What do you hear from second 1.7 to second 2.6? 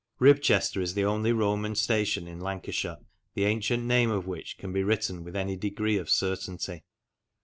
station in